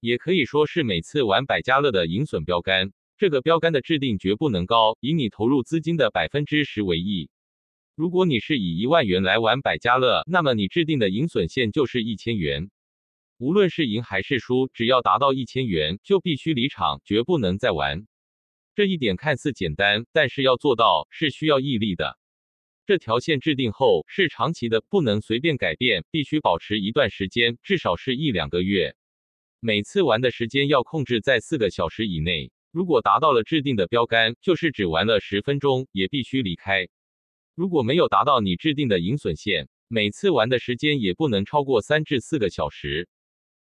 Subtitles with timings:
[0.00, 2.92] 也可以说是每次玩百家乐的盈损标杆。
[3.16, 7.28] 这个标杆的制定绝不能高，以你投入资金的百分之十为宜。
[7.94, 12.70] 如果你是以一万元来玩百家乐，那么你制定的盈损线就是一千元。
[13.36, 18.06] 无论是赢还是输，只要达到一千元，就必须离场，绝不能再玩。
[18.74, 22.18] 这一点看似简单，但是要做到是需要毅力的。
[22.86, 28.96] 这条线制定后是长期的，不能随便改变，必须保持一段时间，至少是一两个月。
[29.62, 32.50] 每次玩的时间要控制在四个小时以内。
[32.70, 36.88] 如果达到了制定的标杆，就是只玩了十分钟，也必须离开。
[37.54, 43.06] 如果没有达到你制定的盈损线，每次玩的时间也不能超过三至四个小时。